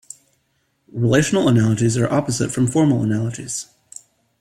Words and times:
Relational 0.91 1.47
analogies 1.47 1.95
are 1.95 2.11
opposite 2.11 2.49
from 2.49 2.65
formal 2.65 3.03
analogies. 3.03 3.67